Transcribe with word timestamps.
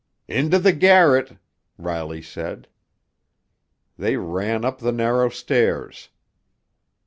"Into 0.27 0.57
the 0.57 0.71
garret!" 0.73 1.37
Riley 1.77 2.23
said. 2.23 2.67
They 3.99 4.17
ran 4.17 4.65
up 4.65 4.79
the 4.79 4.91
narrow 4.91 5.29
stairs. 5.29 6.09